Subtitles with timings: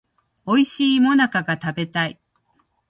[0.47, 2.19] おいしい最中が食べたい